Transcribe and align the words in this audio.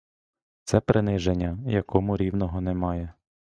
Це 0.63 0.79
приниження, 0.79 1.57
якому 1.65 2.17
рівного 2.17 2.61
немає! 2.61 3.13